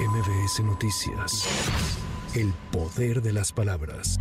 MBS 0.00 0.60
Noticias. 0.60 1.44
El 2.32 2.52
poder 2.70 3.20
de 3.20 3.32
las 3.32 3.50
palabras. 3.50 4.20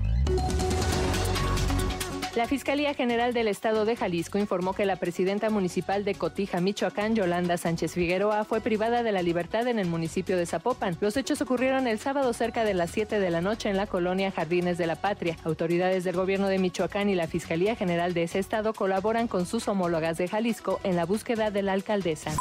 La 2.35 2.47
Fiscalía 2.47 2.95
General 2.95 3.31
del 3.31 3.47
Estado 3.47 3.85
de 3.85 3.95
Jalisco 3.95 4.39
informó 4.39 4.73
que 4.73 4.85
la 4.85 4.95
presidenta 4.95 5.51
municipal 5.51 6.03
de 6.03 6.15
Cotija, 6.15 6.61
Michoacán, 6.61 7.13
Yolanda 7.13 7.57
Sánchez 7.57 7.93
Figueroa, 7.93 8.43
fue 8.43 8.59
privada 8.59 9.03
de 9.03 9.11
la 9.11 9.21
libertad 9.21 9.67
en 9.67 9.77
el 9.77 9.87
municipio 9.87 10.35
de 10.35 10.47
Zapopan. 10.47 10.97
Los 10.99 11.15
hechos 11.15 11.41
ocurrieron 11.41 11.85
el 11.85 11.99
sábado 11.99 12.33
cerca 12.33 12.63
de 12.63 12.73
las 12.73 12.89
7 12.89 13.19
de 13.19 13.29
la 13.29 13.41
noche 13.41 13.69
en 13.69 13.77
la 13.77 13.85
colonia 13.85 14.31
Jardines 14.31 14.79
de 14.79 14.87
la 14.87 14.95
Patria. 14.95 15.37
Autoridades 15.43 16.03
del 16.03 16.15
gobierno 16.15 16.47
de 16.47 16.57
Michoacán 16.57 17.07
y 17.07 17.13
la 17.13 17.27
Fiscalía 17.27 17.75
General 17.75 18.15
de 18.15 18.23
ese 18.23 18.39
estado 18.39 18.73
colaboran 18.73 19.27
con 19.27 19.45
sus 19.45 19.67
homólogas 19.67 20.17
de 20.17 20.27
Jalisco 20.27 20.79
en 20.83 20.95
la 20.95 21.05
búsqueda 21.05 21.51
de 21.51 21.61
la 21.61 21.73
alcaldesa. 21.73 22.31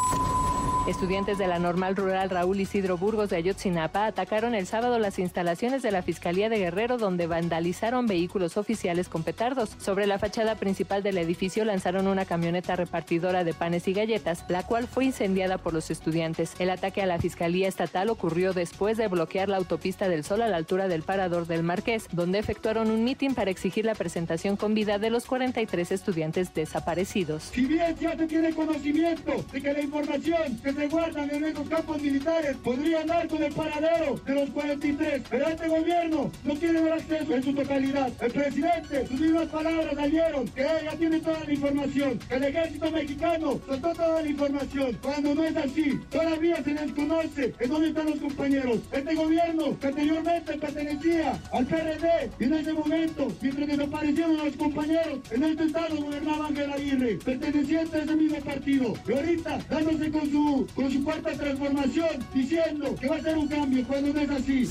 Estudiantes 0.87 1.37
de 1.37 1.49
la 1.49 1.59
normal 1.59 1.97
rural 1.97 2.31
Raúl 2.31 2.61
Isidro 2.61 2.97
Burgos 2.97 3.29
de 3.29 3.37
Ayotzinapa 3.39 4.07
atacaron 4.07 4.55
el 4.55 4.69
sábado 4.69 5.01
las 5.01 5.19
instalaciones 5.19 5.83
de 5.83 5.91
la 5.91 6.03
Fiscalía 6.03 6.49
de 6.49 6.59
Guerrero 6.59 6.97
donde 6.97 7.27
vandalizaron 7.27 8.07
vehículos 8.07 8.57
oficiales 8.57 9.09
con 9.09 9.25
petardos. 9.25 9.71
Sobre 9.81 10.07
la 10.07 10.21
fachada 10.21 10.55
principal 10.55 11.03
del 11.03 11.19
edificio 11.19 11.65
lanzaron 11.65 12.07
una 12.07 12.25
camioneta 12.25 12.77
repartidora 12.77 13.43
de 13.43 13.53
panes 13.53 13.89
y 13.89 13.95
galletas, 13.95 14.45
la 14.49 14.63
cual 14.63 14.87
fue 14.87 15.07
incendiada 15.07 15.59
por 15.59 15.75
los 15.75 15.91
estudiantes. 15.91 16.55
El 16.61 16.71
ataque 16.71 17.03
a 17.03 17.07
la 17.07 17.19
Fiscalía 17.19 17.67
Estatal 17.67 18.09
ocurrió 18.09 18.53
después 18.53 18.97
de 18.97 19.09
bloquear 19.09 19.49
la 19.49 19.57
autopista 19.57 20.09
del 20.09 20.23
Sol 20.23 20.41
a 20.41 20.47
la 20.47 20.57
altura 20.57 20.87
del 20.87 21.03
Parador 21.03 21.49
del 21.49 21.65
Marqués, 21.65 22.07
donde 22.13 22.39
efectuaron 22.39 22.93
un 22.93 23.03
mitin 23.03 23.35
para 23.35 23.51
exigir 23.51 23.85
la 23.85 23.97
presentación 23.97 24.57
con 24.57 24.75
vida 24.75 25.01
de 25.01 25.11
los 25.11 25.27
43 25.27 25.91
estudiantes 25.91 26.55
desaparecidos. 26.55 27.43
Si 27.43 27.67
bien 27.67 27.97
ya 28.01 28.17
se 28.17 28.27
tiene 28.29 28.55
conocimiento 28.55 29.33
de 29.53 29.61
que 29.61 29.73
la 29.73 29.83
información 29.83 30.57
guardan 30.89 31.31
en 31.31 31.45
esos 31.45 31.69
campos 31.69 32.01
militares 32.01 32.57
podrían 32.63 33.07
dar 33.07 33.27
con 33.29 33.43
el 33.43 33.53
paradero 33.53 34.17
de 34.27 34.35
los 34.35 34.51
43. 34.51 35.23
Pero 35.31 35.49
este 35.49 35.69
gobierno 35.69 36.31
no 36.45 36.55
tiene 36.57 36.79
el 36.81 36.93
acceso 36.93 37.35
en 37.35 37.43
su 37.43 37.55
totalidad. 37.55 38.13
El 38.21 38.33
presidente, 38.33 39.07
sus 39.07 39.21
mismas 39.21 39.47
palabras 39.47 39.99
ayer, 39.99 40.35
que 40.55 40.63
ella 40.63 40.93
tiene 40.99 41.21
toda 41.21 41.45
la 41.45 41.53
información, 41.53 42.19
el 42.29 42.45
ejército 42.45 42.91
mexicano 42.91 43.61
soltó 43.67 43.93
toda 43.93 44.23
la 44.23 44.29
información. 44.29 44.99
Cuando 45.03 45.35
no 45.35 45.45
es 45.45 45.57
así, 45.57 45.99
todavía 46.11 46.63
se 46.63 46.75
desconoce 46.75 47.55
en 47.59 47.71
dónde 47.71 47.89
están 47.89 48.11
los 48.11 48.21
compañeros. 48.21 48.79
Este 48.93 49.15
gobierno 49.15 49.79
que 49.79 49.87
anteriormente 49.87 50.59
pertenecía 50.59 51.41
al 51.53 51.67
PRD 51.67 52.31
y 52.39 52.45
en 52.45 52.55
ese 52.55 52.73
momento, 52.73 53.29
mientras 53.41 53.69
desaparecieron 53.69 54.37
los 54.37 54.57
compañeros, 54.57 55.19
en 55.31 55.43
este 55.43 55.65
estado 55.65 55.97
gobernaba 55.97 56.47
Ángel 56.49 56.73
Aguirre, 56.73 57.19
perteneciente 57.25 57.97
a 57.97 58.03
ese 58.03 58.17
mismo 58.17 58.39
partido. 58.41 58.95
Y 59.09 59.13
ahorita, 59.13 59.59
dándose 59.71 60.11
con 60.11 60.31
su 60.31 60.66
con 60.75 60.91
su 60.91 61.05
cuarta 61.05 61.33
transformación, 61.33 62.27
diciendo 62.35 62.95
que 63.01 63.09
va 63.09 63.17
a 63.17 63.21
ser 63.21 63.37
un 63.37 63.49
cambio 63.49 63.87
cuando 63.87 64.13
no 64.13 64.21
es 64.21 64.31
así. 64.31 64.71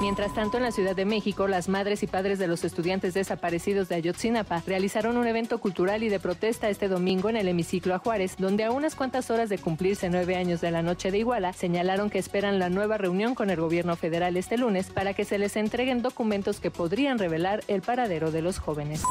Mientras 0.00 0.32
tanto, 0.32 0.56
en 0.56 0.62
la 0.62 0.72
Ciudad 0.72 0.96
de 0.96 1.04
México, 1.04 1.46
las 1.46 1.68
madres 1.68 2.02
y 2.02 2.06
padres 2.06 2.38
de 2.38 2.46
los 2.46 2.64
estudiantes 2.64 3.12
desaparecidos 3.12 3.90
de 3.90 3.96
Ayotzinapa 3.96 4.62
realizaron 4.66 5.18
un 5.18 5.26
evento 5.26 5.58
cultural 5.58 6.02
y 6.02 6.08
de 6.08 6.18
protesta 6.18 6.70
este 6.70 6.88
domingo 6.88 7.28
en 7.28 7.36
el 7.36 7.48
hemiciclo 7.48 7.94
a 7.94 7.98
Juárez, 7.98 8.36
donde 8.38 8.64
a 8.64 8.70
unas 8.70 8.94
cuantas 8.94 9.30
horas 9.30 9.50
de 9.50 9.58
cumplirse 9.58 10.08
nueve 10.08 10.36
años 10.36 10.62
de 10.62 10.70
la 10.70 10.80
noche 10.80 11.10
de 11.10 11.18
Iguala, 11.18 11.52
señalaron 11.52 12.08
que 12.08 12.18
esperan 12.18 12.58
la 12.58 12.70
nueva 12.70 12.96
reunión 12.96 13.34
con 13.34 13.50
el 13.50 13.60
gobierno 13.60 13.94
federal 13.94 14.38
este 14.38 14.56
lunes 14.56 14.88
para 14.88 15.12
que 15.12 15.26
se 15.26 15.36
les 15.36 15.54
entreguen 15.56 16.00
documentos 16.00 16.60
que 16.60 16.70
podrían 16.70 17.18
revelar 17.18 17.62
el 17.68 17.82
paradero 17.82 18.30
de 18.30 18.40
los 18.40 18.58
jóvenes. 18.58 19.02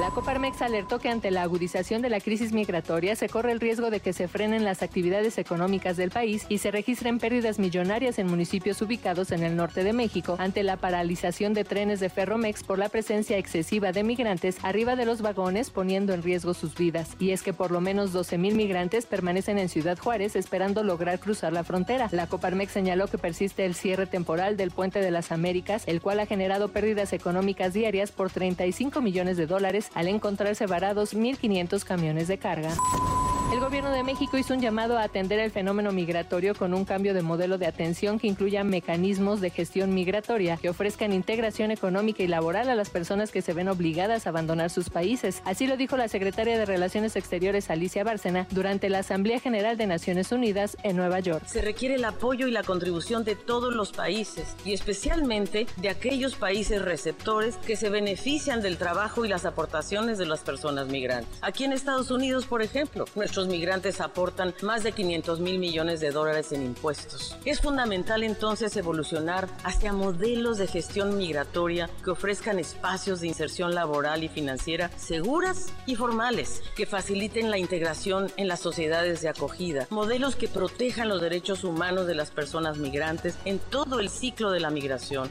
La 0.00 0.08
Coparmex 0.08 0.62
alertó 0.62 0.98
que 0.98 1.10
ante 1.10 1.30
la 1.30 1.42
agudización 1.42 2.00
de 2.00 2.08
la 2.08 2.20
crisis 2.20 2.54
migratoria 2.54 3.14
se 3.16 3.28
corre 3.28 3.52
el 3.52 3.60
riesgo 3.60 3.90
de 3.90 4.00
que 4.00 4.14
se 4.14 4.28
frenen 4.28 4.64
las 4.64 4.82
actividades 4.82 5.36
económicas 5.36 5.98
del 5.98 6.10
país 6.10 6.46
y 6.48 6.56
se 6.56 6.70
registren 6.70 7.18
pérdidas 7.18 7.58
millonarias 7.58 8.18
en 8.18 8.26
municipios 8.26 8.80
ubicados 8.80 9.30
en 9.30 9.42
el 9.42 9.56
norte 9.56 9.84
de 9.84 9.92
México 9.92 10.36
ante 10.38 10.62
la 10.62 10.78
paralización 10.78 11.52
de 11.52 11.64
trenes 11.64 12.00
de 12.00 12.08
Ferromex 12.08 12.64
por 12.64 12.78
la 12.78 12.88
presencia 12.88 13.36
excesiva 13.36 13.92
de 13.92 14.02
migrantes 14.02 14.56
arriba 14.62 14.96
de 14.96 15.04
los 15.04 15.20
vagones 15.20 15.68
poniendo 15.68 16.14
en 16.14 16.22
riesgo 16.22 16.54
sus 16.54 16.74
vidas. 16.76 17.14
Y 17.18 17.32
es 17.32 17.42
que 17.42 17.52
por 17.52 17.70
lo 17.70 17.82
menos 17.82 18.14
12 18.14 18.38
mil 18.38 18.54
migrantes 18.54 19.04
permanecen 19.04 19.58
en 19.58 19.68
Ciudad 19.68 19.98
Juárez 19.98 20.34
esperando 20.34 20.82
lograr 20.82 21.20
cruzar 21.20 21.52
la 21.52 21.62
frontera. 21.62 22.08
La 22.10 22.26
Coparmex 22.26 22.72
señaló 22.72 23.06
que 23.08 23.18
persiste 23.18 23.66
el 23.66 23.74
cierre 23.74 24.06
temporal 24.06 24.56
del 24.56 24.70
Puente 24.70 25.00
de 25.00 25.10
las 25.10 25.30
Américas, 25.30 25.84
el 25.86 26.00
cual 26.00 26.20
ha 26.20 26.26
generado 26.26 26.68
pérdidas 26.68 27.12
económicas 27.12 27.74
diarias 27.74 28.12
por 28.12 28.30
35 28.30 29.02
millones 29.02 29.36
de 29.36 29.44
dólares 29.44 29.89
al 29.94 30.08
encontrarse 30.08 30.66
varados 30.66 31.14
1.500 31.14 31.84
camiones 31.84 32.28
de 32.28 32.38
carga. 32.38 32.70
El 33.52 33.58
gobierno 33.58 33.90
de 33.90 34.04
México 34.04 34.38
hizo 34.38 34.54
un 34.54 34.60
llamado 34.60 34.96
a 34.96 35.02
atender 35.02 35.40
el 35.40 35.50
fenómeno 35.50 35.90
migratorio 35.90 36.54
con 36.54 36.72
un 36.72 36.84
cambio 36.84 37.14
de 37.14 37.22
modelo 37.22 37.58
de 37.58 37.66
atención 37.66 38.20
que 38.20 38.28
incluya 38.28 38.62
mecanismos 38.62 39.40
de 39.40 39.50
gestión 39.50 39.92
migratoria 39.92 40.56
que 40.56 40.68
ofrezcan 40.70 41.12
integración 41.12 41.72
económica 41.72 42.22
y 42.22 42.28
laboral 42.28 42.70
a 42.70 42.76
las 42.76 42.90
personas 42.90 43.32
que 43.32 43.42
se 43.42 43.52
ven 43.52 43.66
obligadas 43.66 44.24
a 44.26 44.30
abandonar 44.30 44.70
sus 44.70 44.88
países. 44.88 45.42
Así 45.44 45.66
lo 45.66 45.76
dijo 45.76 45.96
la 45.96 46.06
secretaria 46.06 46.56
de 46.56 46.64
Relaciones 46.64 47.16
Exteriores 47.16 47.70
Alicia 47.70 48.04
Bárcena 48.04 48.46
durante 48.52 48.88
la 48.88 49.00
Asamblea 49.00 49.40
General 49.40 49.76
de 49.76 49.88
Naciones 49.88 50.30
Unidas 50.30 50.76
en 50.84 50.96
Nueva 50.96 51.18
York. 51.18 51.44
Se 51.44 51.60
requiere 51.60 51.96
el 51.96 52.04
apoyo 52.04 52.46
y 52.46 52.52
la 52.52 52.62
contribución 52.62 53.24
de 53.24 53.34
todos 53.34 53.74
los 53.74 53.90
países 53.90 54.54
y 54.64 54.74
especialmente 54.74 55.66
de 55.76 55.88
aquellos 55.88 56.36
países 56.36 56.82
receptores 56.82 57.56
que 57.56 57.74
se 57.74 57.90
benefician 57.90 58.62
del 58.62 58.78
trabajo 58.78 59.24
y 59.24 59.28
las 59.28 59.44
aportaciones 59.44 60.18
de 60.18 60.26
las 60.26 60.40
personas 60.40 60.86
migrantes. 60.86 61.36
Aquí 61.42 61.64
en 61.64 61.72
Estados 61.72 62.12
Unidos, 62.12 62.46
por 62.46 62.62
ejemplo, 62.62 63.06
nuestros 63.40 63.58
migrantes 63.58 64.00
aportan 64.02 64.54
más 64.62 64.82
de 64.82 64.92
500 64.92 65.40
mil 65.40 65.58
millones 65.58 66.00
de 66.00 66.10
dólares 66.10 66.52
en 66.52 66.62
impuestos. 66.62 67.36
Es 67.46 67.60
fundamental 67.60 68.22
entonces 68.22 68.76
evolucionar 68.76 69.48
hacia 69.64 69.94
modelos 69.94 70.58
de 70.58 70.66
gestión 70.66 71.16
migratoria 71.16 71.88
que 72.04 72.10
ofrezcan 72.10 72.58
espacios 72.58 73.20
de 73.20 73.28
inserción 73.28 73.74
laboral 73.74 74.24
y 74.24 74.28
financiera 74.28 74.90
seguras 74.98 75.72
y 75.86 75.96
formales, 75.96 76.62
que 76.76 76.84
faciliten 76.84 77.50
la 77.50 77.56
integración 77.56 78.30
en 78.36 78.46
las 78.46 78.60
sociedades 78.60 79.22
de 79.22 79.30
acogida, 79.30 79.86
modelos 79.88 80.36
que 80.36 80.48
protejan 80.48 81.08
los 81.08 81.22
derechos 81.22 81.64
humanos 81.64 82.06
de 82.06 82.14
las 82.14 82.30
personas 82.30 82.76
migrantes 82.76 83.36
en 83.46 83.58
todo 83.58 84.00
el 84.00 84.10
ciclo 84.10 84.50
de 84.50 84.60
la 84.60 84.70
migración. 84.70 85.30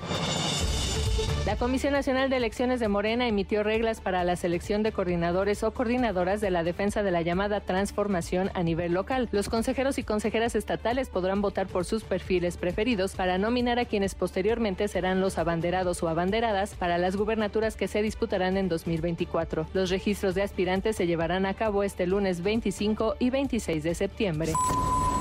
La 1.50 1.56
Comisión 1.56 1.94
Nacional 1.94 2.30
de 2.30 2.38
Elecciones 2.38 2.80
de 2.80 2.90
Morena 2.90 3.28
emitió 3.28 3.64
reglas 3.64 4.02
para 4.02 4.24
la 4.24 4.36
selección 4.36 4.84
de 4.84 4.92
coordinadores 4.92 5.64
o 5.64 5.74
coordinadoras 5.74 6.42
de 6.42 6.52
la 6.52 6.64
defensa 6.64 7.02
de 7.02 7.10
la 7.10 7.24
llamada 7.24 7.60
transformación 7.60 8.52
a 8.54 8.62
nivel 8.62 8.94
local. 8.94 9.30
Los 9.32 9.50
consejeros 9.50 9.98
y 9.98 10.04
consejeras 10.04 10.54
estatales 10.54 11.10
podrán 11.10 11.42
votar 11.42 11.66
por 11.66 11.86
sus 11.86 12.04
perfiles 12.04 12.58
preferidos 12.58 13.16
para 13.16 13.40
nominar 13.40 13.80
a 13.80 13.86
quienes 13.86 14.14
posteriormente 14.14 14.88
serán 14.88 15.22
los 15.22 15.40
abanderados 15.40 16.04
o 16.04 16.08
abanderadas 16.08 16.76
para 16.76 17.00
las 17.00 17.16
gubernaturas 17.16 17.76
que 17.76 17.88
se 17.88 18.04
disputarán 18.04 18.56
en 18.56 18.70
2024. 18.70 19.66
Los 19.74 19.90
registros 19.90 20.36
de 20.36 20.44
aspirantes 20.44 20.98
se 20.98 21.08
llevarán 21.08 21.48
a 21.48 21.56
cabo 21.56 21.82
este 21.82 22.06
lunes 22.06 22.44
25 22.44 23.16
y 23.18 23.32
26 23.32 23.82
de 23.82 23.96
septiembre. 23.96 24.54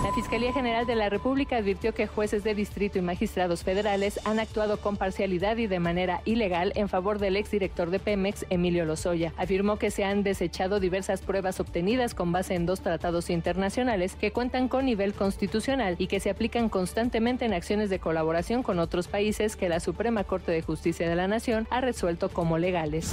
La 0.03 0.13
Fiscalía 0.13 0.53
General 0.53 0.87
de 0.87 0.95
la 0.95 1.09
República 1.09 1.57
advirtió 1.57 1.93
que 1.93 2.07
jueces 2.07 2.45
de 2.45 2.55
distrito 2.55 2.99
y 2.99 3.03
magistrados 3.03 3.65
federales 3.65 4.21
han 4.25 4.39
actuado 4.39 4.81
con 4.81 4.97
parcialidad 4.97 5.57
y 5.57 5.67
de 5.67 5.81
manera 5.81 6.23
ilegal 6.25 6.73
en 6.77 6.89
favor 6.89 7.19
del 7.19 7.37
exdirector 7.37 7.91
de 7.91 7.99
Pemex, 7.99 8.47
Emilio 8.49 8.85
Lozoya. 8.85 9.33
Afirmó 9.37 9.77
que 9.77 9.91
se 9.91 10.05
han 10.05 10.23
desechado 10.23 10.79
diversas 10.79 11.21
pruebas 11.21 11.59
obtenidas 11.59 12.15
con 12.15 12.31
base 12.31 12.55
en 12.55 12.65
dos 12.65 12.81
tratados 12.81 13.29
internacionales 13.29 14.15
que 14.15 14.31
cuentan 14.31 14.69
con 14.69 14.87
nivel 14.87 15.15
constitucional 15.15 15.97
y 15.99 16.07
que 16.07 16.21
se 16.21 16.31
aplican 16.31 16.69
constantemente 16.69 17.45
en 17.45 17.53
acciones 17.53 17.91
de 17.91 17.99
colaboración 17.99 18.63
con 18.63 18.79
otros 18.79 19.09
países 19.09 19.57
que 19.57 19.69
la 19.69 19.81
Suprema 19.81 20.23
Corte 20.23 20.53
de 20.53 20.63
Justicia 20.63 21.09
de 21.09 21.17
la 21.17 21.27
Nación 21.27 21.67
ha 21.71 21.81
resuelto 21.81 22.29
como 22.29 22.57
legales. 22.57 23.11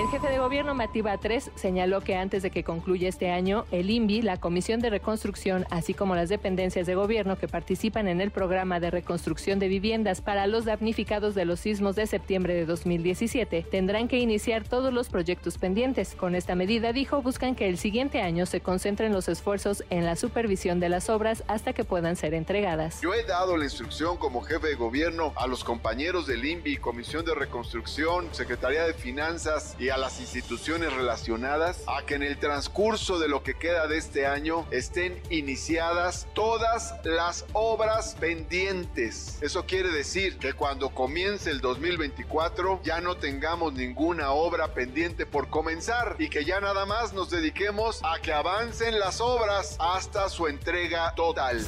El 0.00 0.08
jefe 0.08 0.28
de 0.28 0.38
gobierno 0.38 0.74
Mativa 0.74 1.18
3 1.18 1.50
señaló 1.56 2.00
que 2.00 2.16
antes 2.16 2.42
de 2.42 2.50
que 2.50 2.64
concluya 2.64 3.06
este 3.06 3.30
año, 3.30 3.66
el 3.70 3.90
INVI, 3.90 4.22
la 4.22 4.38
Comisión 4.38 4.80
de 4.80 4.88
Reconstrucción, 4.88 5.66
así 5.68 5.92
como 5.92 6.14
las 6.14 6.30
dependencias 6.30 6.86
de 6.86 6.94
gobierno 6.94 7.36
que 7.36 7.48
participan 7.48 8.08
en 8.08 8.22
el 8.22 8.30
programa 8.30 8.80
de 8.80 8.90
reconstrucción 8.90 9.58
de 9.58 9.68
viviendas 9.68 10.22
para 10.22 10.46
los 10.46 10.64
damnificados 10.64 11.34
de 11.34 11.44
los 11.44 11.60
sismos 11.60 11.96
de 11.96 12.06
septiembre 12.06 12.54
de 12.54 12.64
2017, 12.64 13.66
tendrán 13.70 14.08
que 14.08 14.16
iniciar 14.16 14.66
todos 14.66 14.90
los 14.90 15.10
proyectos 15.10 15.58
pendientes. 15.58 16.14
Con 16.14 16.34
esta 16.34 16.54
medida, 16.54 16.94
dijo, 16.94 17.20
buscan 17.20 17.54
que 17.54 17.68
el 17.68 17.76
siguiente 17.76 18.22
año 18.22 18.46
se 18.46 18.62
concentren 18.62 19.12
los 19.12 19.28
esfuerzos 19.28 19.84
en 19.90 20.06
la 20.06 20.16
supervisión 20.16 20.80
de 20.80 20.88
las 20.88 21.10
obras 21.10 21.44
hasta 21.46 21.74
que 21.74 21.84
puedan 21.84 22.16
ser 22.16 22.32
entregadas. 22.32 23.02
Yo 23.02 23.12
he 23.12 23.24
dado 23.24 23.54
la 23.58 23.64
instrucción 23.64 24.16
como 24.16 24.40
jefe 24.40 24.68
de 24.68 24.76
gobierno 24.76 25.34
a 25.36 25.46
los 25.46 25.62
compañeros 25.62 26.26
del 26.26 26.42
INVI, 26.42 26.78
Comisión 26.78 27.26
de 27.26 27.34
Reconstrucción, 27.34 28.28
Secretaría 28.32 28.84
de 28.84 28.94
Finanzas 28.94 29.76
y 29.90 29.92
a 29.92 29.96
las 29.96 30.20
instituciones 30.20 30.92
relacionadas 30.92 31.82
a 31.88 32.06
que 32.06 32.14
en 32.14 32.22
el 32.22 32.38
transcurso 32.38 33.18
de 33.18 33.26
lo 33.26 33.42
que 33.42 33.54
queda 33.54 33.88
de 33.88 33.98
este 33.98 34.24
año 34.24 34.64
estén 34.70 35.20
iniciadas 35.30 36.28
todas 36.32 36.94
las 37.02 37.44
obras 37.54 38.16
pendientes. 38.20 39.38
Eso 39.42 39.66
quiere 39.66 39.90
decir 39.90 40.38
que 40.38 40.52
cuando 40.52 40.90
comience 40.90 41.50
el 41.50 41.60
2024 41.60 42.80
ya 42.84 43.00
no 43.00 43.16
tengamos 43.16 43.72
ninguna 43.72 44.30
obra 44.30 44.74
pendiente 44.74 45.26
por 45.26 45.48
comenzar 45.48 46.14
y 46.20 46.28
que 46.28 46.44
ya 46.44 46.60
nada 46.60 46.86
más 46.86 47.12
nos 47.12 47.30
dediquemos 47.30 48.00
a 48.04 48.20
que 48.20 48.32
avancen 48.32 49.00
las 49.00 49.20
obras 49.20 49.76
hasta 49.80 50.28
su 50.28 50.46
entrega 50.46 51.12
total. 51.16 51.66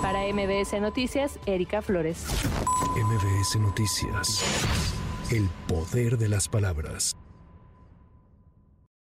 Para 0.00 0.20
MBS 0.32 0.80
Noticias, 0.80 1.40
Erika 1.44 1.82
Flores. 1.82 2.24
MBS 2.94 3.56
Noticias. 3.56 4.44
El 5.32 5.48
poder 5.66 6.18
de 6.18 6.28
las 6.28 6.48
palabras. 6.48 7.16